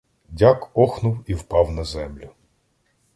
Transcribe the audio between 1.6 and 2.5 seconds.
на землю.